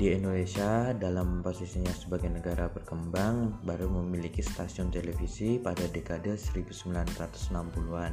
Di 0.00 0.16
Indonesia, 0.16 0.96
dalam 0.96 1.44
posisinya 1.44 1.92
sebagai 1.92 2.32
negara 2.32 2.72
berkembang, 2.72 3.60
baru 3.68 3.84
memiliki 4.00 4.40
stasiun 4.40 4.88
televisi 4.88 5.60
pada 5.60 5.84
dekade 5.92 6.40
1960-an 6.40 8.12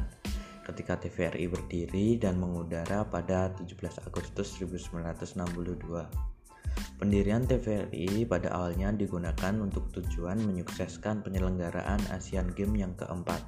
ketika 0.67 0.99
TVRI 0.99 1.47
berdiri 1.47 2.19
dan 2.19 2.44
mengudara 2.44 3.07
pada 3.07 3.55
17 3.55 4.03
Agustus 4.03 4.59
1962. 4.59 6.99
Pendirian 6.99 7.47
TVRI 7.47 8.27
pada 8.27 8.51
awalnya 8.51 8.91
digunakan 8.91 9.55
untuk 9.55 9.88
tujuan 9.95 10.44
menyukseskan 10.44 11.23
penyelenggaraan 11.23 12.03
Asian 12.11 12.51
Games 12.51 12.83
yang 12.83 12.99
keempat 12.99 13.47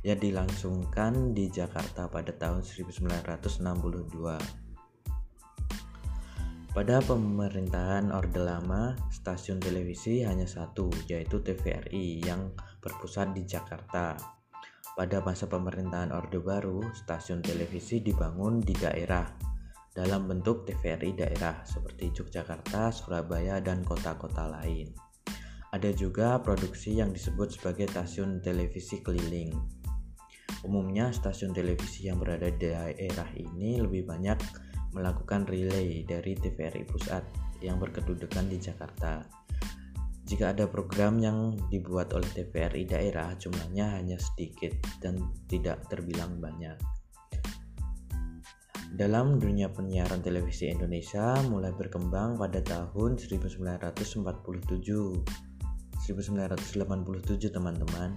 yang 0.00 0.16
dilangsungkan 0.16 1.36
di 1.36 1.52
Jakarta 1.52 2.08
pada 2.08 2.32
tahun 2.32 2.64
1962. 2.64 4.65
Pada 6.76 7.00
pemerintahan 7.00 8.12
Orde 8.12 8.36
Lama, 8.36 8.92
stasiun 9.08 9.56
televisi 9.56 10.20
hanya 10.20 10.44
satu, 10.44 10.92
yaitu 11.08 11.40
TVRI 11.40 12.20
yang 12.20 12.52
berpusat 12.84 13.32
di 13.32 13.48
Jakarta. 13.48 14.12
Pada 14.92 15.24
masa 15.24 15.48
pemerintahan 15.48 16.12
Orde 16.12 16.36
Baru, 16.36 16.84
stasiun 16.92 17.40
televisi 17.40 18.04
dibangun 18.04 18.60
di 18.60 18.76
daerah 18.76 19.24
dalam 19.88 20.28
bentuk 20.28 20.68
TVRI 20.68 21.16
daerah 21.16 21.64
seperti 21.64 22.12
Yogyakarta, 22.12 22.92
Surabaya, 22.92 23.56
dan 23.64 23.80
kota-kota 23.80 24.44
lain. 24.44 24.92
Ada 25.72 25.96
juga 25.96 26.36
produksi 26.44 27.00
yang 27.00 27.08
disebut 27.08 27.56
sebagai 27.56 27.88
stasiun 27.88 28.44
televisi 28.44 29.00
keliling. 29.00 29.48
Umumnya 30.60 31.08
stasiun 31.08 31.56
televisi 31.56 32.12
yang 32.12 32.20
berada 32.20 32.52
di 32.52 32.68
daerah 32.68 33.32
ini 33.32 33.80
lebih 33.80 34.04
banyak 34.04 34.65
melakukan 34.96 35.44
relay 35.44 36.00
dari 36.08 36.32
TVRI 36.32 36.88
Pusat 36.88 37.24
yang 37.60 37.76
berkedudukan 37.76 38.48
di 38.48 38.56
Jakarta. 38.56 39.20
Jika 40.26 40.56
ada 40.56 40.66
program 40.66 41.22
yang 41.22 41.54
dibuat 41.70 42.10
oleh 42.16 42.26
TVRI 42.32 42.88
daerah, 42.88 43.36
jumlahnya 43.38 44.00
hanya 44.00 44.18
sedikit 44.18 44.74
dan 44.98 45.20
tidak 45.46 45.86
terbilang 45.86 46.40
banyak. 46.40 46.74
Dalam 48.96 49.36
dunia 49.36 49.68
penyiaran 49.68 50.24
televisi 50.24 50.72
Indonesia 50.72 51.36
mulai 51.46 51.70
berkembang 51.76 52.40
pada 52.40 52.64
tahun 52.64 53.20
1947. 53.20 54.24
1987 56.06 57.50
teman-teman 57.50 58.16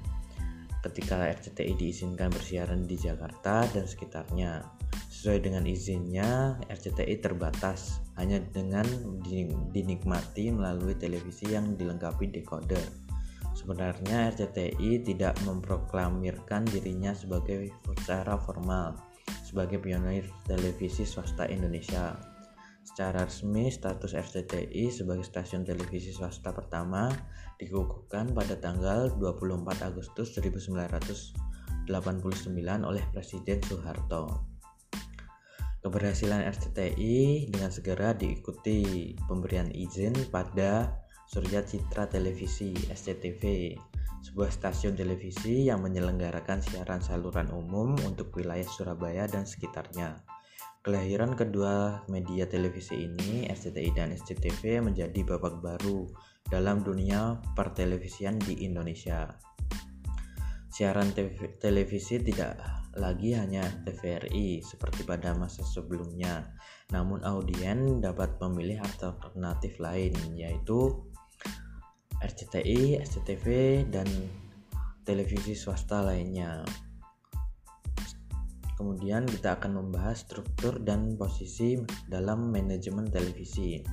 ketika 0.80 1.20
RCTI 1.36 1.74
diizinkan 1.76 2.32
bersiaran 2.32 2.88
di 2.88 2.96
Jakarta 2.96 3.68
dan 3.70 3.84
sekitarnya. 3.84 4.64
Sesuai 5.20 5.44
dengan 5.44 5.68
izinnya, 5.68 6.56
RCTI 6.72 7.20
terbatas 7.20 8.00
hanya 8.16 8.40
dengan 8.56 8.88
dinikmati 9.76 10.48
melalui 10.48 10.96
televisi 10.96 11.52
yang 11.52 11.76
dilengkapi 11.76 12.32
decoder. 12.32 12.88
Sebenarnya 13.52 14.32
RCTI 14.32 15.04
tidak 15.04 15.36
memproklamirkan 15.44 16.64
dirinya 16.72 17.12
sebagai 17.12 17.68
secara 17.84 18.40
formal 18.40 18.96
sebagai 19.44 19.84
pionir 19.84 20.24
televisi 20.48 21.04
swasta 21.04 21.52
Indonesia. 21.52 22.16
Secara 22.88 23.28
resmi, 23.28 23.68
status 23.68 24.16
RCTI 24.16 24.88
sebagai 24.88 25.28
stasiun 25.28 25.68
televisi 25.68 26.16
swasta 26.16 26.56
pertama 26.56 27.12
dikukuhkan 27.60 28.32
pada 28.32 28.56
tanggal 28.56 29.12
24 29.20 29.84
Agustus 29.84 30.32
1989 30.40 31.36
oleh 32.88 33.04
Presiden 33.12 33.60
Soeharto. 33.68 34.59
Keberhasilan 35.80 36.44
RCTI 36.44 37.48
dengan 37.48 37.72
segera 37.72 38.12
diikuti 38.12 39.16
pemberian 39.32 39.72
izin 39.72 40.12
pada 40.28 40.92
Surya 41.32 41.64
Citra 41.64 42.10
Televisi 42.12 42.76
SCTV, 42.76 43.72
sebuah 44.20 44.52
stasiun 44.52 45.00
televisi 45.00 45.72
yang 45.72 45.80
menyelenggarakan 45.80 46.60
siaran 46.60 47.00
saluran 47.00 47.48
umum 47.56 47.96
untuk 48.04 48.36
wilayah 48.36 48.68
Surabaya 48.68 49.24
dan 49.32 49.48
sekitarnya. 49.48 50.20
Kelahiran 50.84 51.36
kedua 51.40 52.04
media 52.12 52.44
televisi 52.48 53.08
ini, 53.08 53.48
SCTI 53.48 53.92
dan 53.96 54.12
SCTV, 54.12 54.84
menjadi 54.84 55.22
babak 55.28 55.64
baru 55.64 56.12
dalam 56.48 56.84
dunia 56.84 57.40
pertelevisian 57.56 58.36
di 58.40 58.68
Indonesia. 58.68 59.32
Siaran 60.72 61.12
televisi 61.60 62.20
tidak 62.24 62.79
lagi 62.98 63.38
hanya 63.38 63.66
TVRI 63.86 64.66
seperti 64.66 65.06
pada 65.06 65.36
masa 65.38 65.62
sebelumnya. 65.62 66.56
Namun 66.90 67.22
audien 67.22 68.02
dapat 68.02 68.42
memilih 68.42 68.82
alternatif 68.82 69.78
lain 69.78 70.16
yaitu 70.34 70.98
RCTI, 72.20 73.00
SCTV, 73.00 73.46
dan 73.88 74.08
televisi 75.08 75.56
swasta 75.56 76.04
lainnya. 76.04 76.66
Kemudian 78.76 79.28
kita 79.28 79.60
akan 79.60 79.76
membahas 79.76 80.24
struktur 80.24 80.80
dan 80.80 81.20
posisi 81.20 81.80
dalam 82.08 82.48
manajemen 82.48 83.08
televisi. 83.12 83.84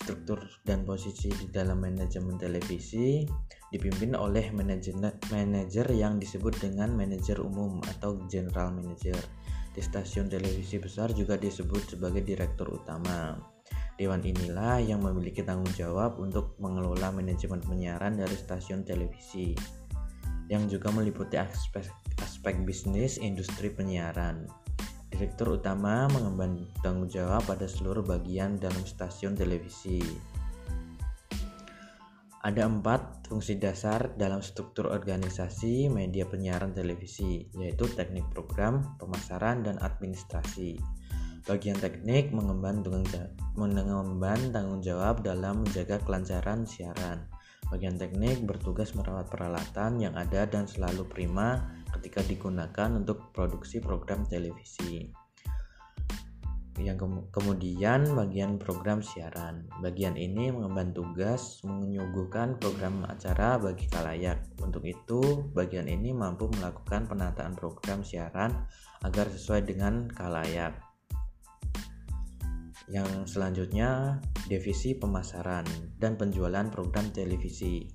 Struktur 0.00 0.40
dan 0.64 0.88
posisi 0.88 1.28
di 1.28 1.52
dalam 1.52 1.84
manajemen 1.84 2.40
televisi 2.40 3.28
dipimpin 3.68 4.16
oleh 4.16 4.48
manajer 4.52 5.86
yang 5.92 6.16
disebut 6.16 6.56
dengan 6.56 6.96
manajer 6.96 7.36
umum 7.38 7.84
atau 7.84 8.16
general 8.26 8.72
manager. 8.72 9.16
Di 9.70 9.78
stasiun 9.84 10.26
televisi 10.26 10.80
besar 10.80 11.12
juga 11.14 11.36
disebut 11.36 11.94
sebagai 11.94 12.24
direktur 12.24 12.74
utama. 12.74 13.38
Dewan 14.00 14.24
inilah 14.24 14.80
yang 14.80 15.04
memiliki 15.04 15.44
tanggung 15.44 15.70
jawab 15.76 16.16
untuk 16.16 16.56
mengelola 16.56 17.12
manajemen 17.12 17.60
penyiaran 17.60 18.16
dari 18.16 18.32
stasiun 18.32 18.80
televisi 18.80 19.52
yang 20.50 20.66
juga 20.66 20.90
meliputi 20.90 21.38
aspek 21.38 21.86
aspek 22.18 22.58
bisnis 22.66 23.20
industri 23.22 23.70
penyiaran. 23.70 24.48
Direktur 25.10 25.58
utama 25.58 26.06
mengemban 26.06 26.70
tanggung 26.86 27.10
jawab 27.10 27.42
pada 27.44 27.66
seluruh 27.66 28.06
bagian 28.06 28.56
dalam 28.62 28.86
stasiun 28.86 29.34
televisi. 29.34 29.98
Ada 32.40 32.64
empat 32.64 33.28
fungsi 33.28 33.60
dasar 33.60 34.16
dalam 34.16 34.40
struktur 34.40 34.88
organisasi 34.88 35.92
media 35.92 36.24
penyiaran 36.24 36.72
televisi, 36.72 37.44
yaitu 37.52 37.84
teknik 37.92 38.24
program, 38.32 38.96
pemasaran, 38.96 39.60
dan 39.60 39.76
administrasi. 39.76 40.80
Bagian 41.44 41.76
teknik 41.76 42.32
mengemban 42.32 42.80
tanggung 44.56 44.80
jawab 44.80 45.20
dalam 45.20 45.68
menjaga 45.68 46.00
kelancaran 46.00 46.64
siaran. 46.64 47.28
Bagian 47.70 47.94
teknik 47.94 48.42
bertugas 48.42 48.98
merawat 48.98 49.30
peralatan 49.30 50.02
yang 50.02 50.18
ada 50.18 50.42
dan 50.50 50.66
selalu 50.66 51.06
prima 51.06 51.70
ketika 51.94 52.18
digunakan 52.26 52.90
untuk 52.98 53.30
produksi 53.30 53.78
program 53.78 54.26
televisi. 54.26 55.06
Yang 56.80 56.96
ke 56.98 57.06
kemudian 57.38 58.10
bagian 58.16 58.58
program 58.58 59.04
siaran. 59.04 59.68
Bagian 59.78 60.18
ini 60.18 60.50
mengemban 60.50 60.90
tugas 60.90 61.62
menyuguhkan 61.62 62.56
program 62.58 63.04
acara 63.04 63.60
bagi 63.60 63.86
kalayak. 63.86 64.40
Untuk 64.64 64.82
itu, 64.88 65.46
bagian 65.52 65.86
ini 65.86 66.10
mampu 66.10 66.48
melakukan 66.56 67.04
penataan 67.06 67.54
program 67.54 68.00
siaran 68.02 68.64
agar 69.04 69.28
sesuai 69.28 69.68
dengan 69.68 70.08
kalayak. 70.08 70.89
Yang 72.90 73.38
selanjutnya, 73.38 74.18
divisi 74.50 74.98
pemasaran 74.98 75.62
dan 76.02 76.18
penjualan 76.18 76.66
program 76.74 77.06
televisi. 77.14 77.86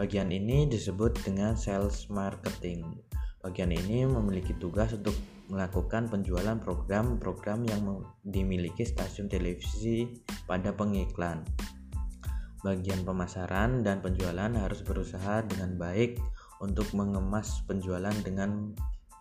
Bagian 0.00 0.32
ini 0.32 0.64
disebut 0.64 1.20
dengan 1.20 1.52
sales 1.52 2.08
marketing. 2.08 2.96
Bagian 3.44 3.68
ini 3.68 4.08
memiliki 4.08 4.56
tugas 4.56 4.96
untuk 4.96 5.12
melakukan 5.52 6.08
penjualan 6.08 6.56
program-program 6.56 7.68
yang 7.68 8.00
dimiliki 8.24 8.88
stasiun 8.88 9.28
televisi 9.28 10.24
pada 10.48 10.72
pengiklan. 10.72 11.44
Bagian 12.64 13.04
pemasaran 13.04 13.84
dan 13.84 14.00
penjualan 14.00 14.50
harus 14.50 14.80
berusaha 14.80 15.44
dengan 15.44 15.76
baik 15.76 16.16
untuk 16.64 16.88
mengemas 16.96 17.62
penjualan 17.68 18.16
dengan 18.24 18.72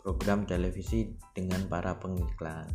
program 0.02 0.48
televisi 0.48 1.12
dengan 1.36 1.68
para 1.68 2.00
pengiklan. 2.00 2.66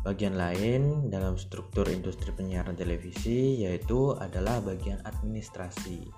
Bagian 0.00 0.40
lain 0.40 1.12
dalam 1.12 1.36
struktur 1.36 1.84
industri 1.92 2.32
penyiaran 2.32 2.72
televisi 2.72 3.60
yaitu 3.60 4.16
adalah 4.16 4.64
bagian 4.64 4.96
administrasi. 5.04 6.08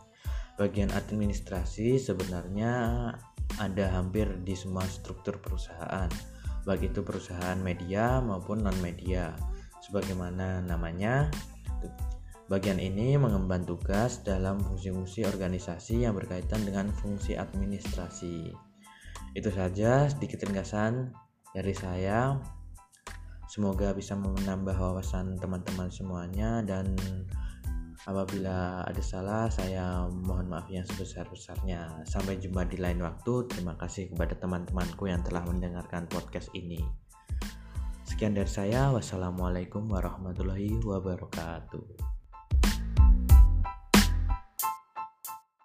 Bagian 0.54 0.94
administrasi 0.94 1.98
sebenarnya 1.98 2.72
ada 3.58 3.84
hampir 3.90 4.30
di 4.46 4.54
semua 4.54 4.86
struktur 4.86 5.42
perusahaan, 5.42 6.06
baik 6.62 6.94
itu 6.94 7.02
perusahaan 7.02 7.58
media 7.58 8.22
maupun 8.22 8.62
non-media. 8.62 9.34
Sebagaimana 9.82 10.62
namanya, 10.62 11.26
bagian 12.46 12.78
ini 12.78 13.18
mengemban 13.18 13.66
tugas 13.66 14.22
dalam 14.22 14.62
fungsi-fungsi 14.62 15.26
organisasi 15.26 16.06
yang 16.06 16.14
berkaitan 16.14 16.62
dengan 16.62 16.94
fungsi 16.94 17.34
administrasi. 17.34 18.54
Itu 19.34 19.50
saja 19.50 20.06
sedikit 20.06 20.46
ringkasan 20.46 21.10
dari 21.50 21.74
saya. 21.74 22.38
Semoga 23.52 23.92
bisa 23.92 24.16
menambah 24.16 24.72
wawasan 24.80 25.36
teman-teman 25.36 25.92
semuanya 25.92 26.64
dan 26.64 26.96
Apabila 28.02 28.82
ada 28.82 28.98
salah, 28.98 29.46
saya 29.46 30.10
mohon 30.10 30.50
maaf 30.50 30.66
yang 30.66 30.82
sebesar-besarnya. 30.82 32.02
Sampai 32.02 32.34
jumpa 32.42 32.66
di 32.66 32.74
lain 32.74 32.98
waktu. 32.98 33.46
Terima 33.46 33.78
kasih 33.78 34.10
kepada 34.10 34.34
teman-temanku 34.34 35.06
yang 35.06 35.22
telah 35.22 35.46
mendengarkan 35.46 36.10
podcast 36.10 36.50
ini. 36.50 36.82
Sekian 38.02 38.34
dari 38.34 38.50
saya. 38.50 38.90
Wassalamualaikum 38.90 39.86
warahmatullahi 39.86 40.82
wabarakatuh. 40.82 42.11